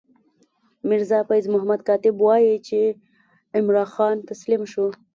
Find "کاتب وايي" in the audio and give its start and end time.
1.87-2.55